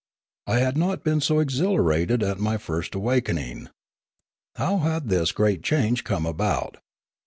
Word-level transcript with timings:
I 0.47 0.57
had 0.57 0.77
not 0.77 1.03
been 1.03 1.21
so 1.21 1.37
exhilarated 1.37 2.23
at 2.23 2.39
my 2.39 2.57
first 2.57 2.95
awaking. 2.95 3.69
How 4.55 4.79
had 4.79 5.09
this 5.09 5.31
great 5.31 5.61
change 5.61 6.03
come 6.03 6.25
about 6.25 6.77